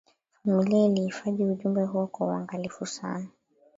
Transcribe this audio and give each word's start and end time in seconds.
familia 0.43 0.85
iliihifadhi 0.85 1.43
ujumbe 1.45 1.83
huo 1.83 2.07
kwa 2.07 2.27
uangalifu 2.27 2.85
sana 2.85 3.27